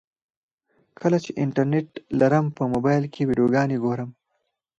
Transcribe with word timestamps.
کله 0.99 1.17
چې 1.23 1.31
انټرنټ 1.43 1.89
لرم 2.19 2.45
په 2.57 2.63
موبایل 2.73 3.03
کې 3.13 3.27
ویډیوګانې 3.29 3.77
ګورم. 3.83 4.09